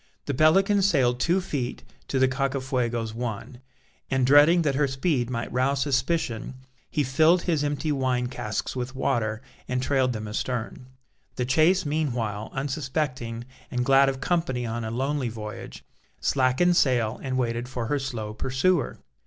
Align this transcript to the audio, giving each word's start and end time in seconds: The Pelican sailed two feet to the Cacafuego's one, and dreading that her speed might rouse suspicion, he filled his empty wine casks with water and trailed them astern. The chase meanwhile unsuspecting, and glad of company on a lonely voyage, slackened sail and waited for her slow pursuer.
The 0.25 0.33
Pelican 0.33 0.81
sailed 0.81 1.19
two 1.19 1.39
feet 1.41 1.83
to 2.07 2.17
the 2.17 2.27
Cacafuego's 2.27 3.13
one, 3.13 3.61
and 4.09 4.25
dreading 4.25 4.63
that 4.63 4.73
her 4.73 4.87
speed 4.87 5.29
might 5.29 5.51
rouse 5.53 5.83
suspicion, 5.83 6.55
he 6.89 7.03
filled 7.03 7.43
his 7.43 7.63
empty 7.63 7.91
wine 7.91 8.25
casks 8.25 8.75
with 8.75 8.95
water 8.95 9.43
and 9.67 9.79
trailed 9.79 10.13
them 10.13 10.27
astern. 10.27 10.87
The 11.35 11.45
chase 11.45 11.85
meanwhile 11.85 12.49
unsuspecting, 12.51 13.45
and 13.69 13.85
glad 13.85 14.09
of 14.09 14.19
company 14.19 14.65
on 14.65 14.83
a 14.83 14.89
lonely 14.89 15.29
voyage, 15.29 15.83
slackened 16.19 16.77
sail 16.77 17.19
and 17.21 17.37
waited 17.37 17.69
for 17.69 17.85
her 17.85 17.99
slow 17.99 18.33
pursuer. 18.33 18.97